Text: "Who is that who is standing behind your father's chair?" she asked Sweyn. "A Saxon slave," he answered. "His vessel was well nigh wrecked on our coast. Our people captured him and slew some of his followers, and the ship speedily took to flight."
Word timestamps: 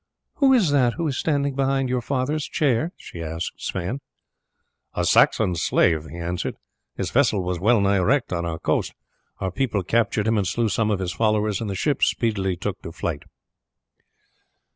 "Who 0.37 0.51
is 0.51 0.71
that 0.71 0.93
who 0.93 1.07
is 1.07 1.19
standing 1.19 1.53
behind 1.53 1.87
your 1.87 2.01
father's 2.01 2.45
chair?" 2.45 2.91
she 2.97 3.21
asked 3.21 3.61
Sweyn. 3.61 4.01
"A 4.95 5.05
Saxon 5.05 5.53
slave," 5.55 6.05
he 6.09 6.17
answered. 6.17 6.55
"His 6.97 7.11
vessel 7.11 7.43
was 7.43 7.59
well 7.59 7.79
nigh 7.79 7.99
wrecked 7.99 8.33
on 8.33 8.43
our 8.43 8.57
coast. 8.57 8.95
Our 9.39 9.51
people 9.51 9.83
captured 9.83 10.25
him 10.25 10.39
and 10.39 10.47
slew 10.47 10.69
some 10.69 10.89
of 10.89 10.97
his 10.97 11.13
followers, 11.13 11.61
and 11.61 11.69
the 11.69 11.75
ship 11.75 12.01
speedily 12.01 12.55
took 12.55 12.81
to 12.81 12.91
flight." 12.91 13.21